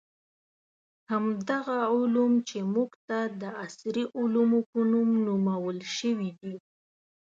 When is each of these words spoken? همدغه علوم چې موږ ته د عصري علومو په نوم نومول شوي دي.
همدغه 1.11 1.77
علوم 1.95 2.33
چې 2.49 2.57
موږ 2.73 2.91
ته 3.07 3.19
د 3.41 3.43
عصري 3.63 4.03
علومو 4.19 4.59
په 4.69 4.79
نوم 4.91 5.09
نومول 5.25 5.77
شوي 5.97 6.31
دي. 6.41 6.55